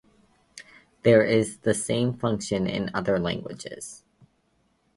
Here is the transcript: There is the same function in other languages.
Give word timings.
There 1.03 1.23
is 1.23 1.57
the 1.59 1.75
same 1.75 2.15
function 2.15 2.65
in 2.65 2.89
other 2.95 3.19
languages. 3.19 4.03